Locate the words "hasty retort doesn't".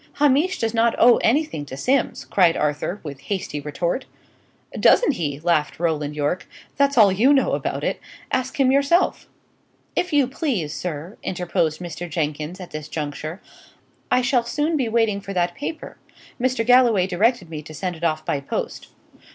3.19-5.11